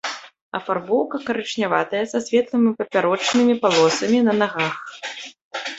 Афарбоўка 0.59 1.17
карычняватая 1.27 2.01
са 2.15 2.19
светлымі 2.29 2.71
папярочнымі 2.81 3.55
палосамі 3.65 4.19
на 4.31 4.41
нагах. 4.41 4.75